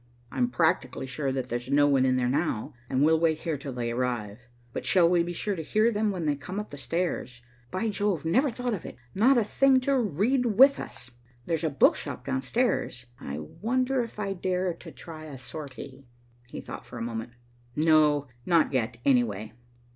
[0.31, 3.73] "I'm practically sure that there's no one in there now, and we'll wait here till
[3.73, 4.39] they arrive.
[4.73, 7.43] We shall be sure to hear them when they come up the stairs.
[7.69, 8.97] By Jove, never thought of it.
[9.13, 11.11] Not a thing to read with us.
[11.45, 16.07] There's the book shop downstairs; I wonder if I dare to try a sortie."
[16.47, 17.33] He thought a moment.
[17.75, 19.53] "No, not yet, anyway.